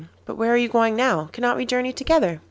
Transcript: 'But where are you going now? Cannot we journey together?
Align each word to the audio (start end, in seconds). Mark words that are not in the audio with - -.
'But 0.25 0.33
where 0.33 0.51
are 0.51 0.57
you 0.57 0.67
going 0.67 0.95
now? 0.95 1.25
Cannot 1.31 1.57
we 1.57 1.65
journey 1.67 1.93
together? 1.93 2.39